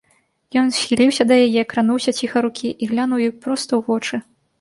[0.61, 4.15] Ён схіліўся да яе, крануўся ціха рукі і глянуў ёй проста ў вочы.